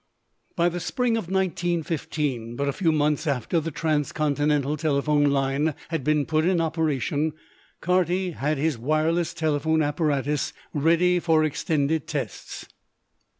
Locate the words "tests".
12.07-12.65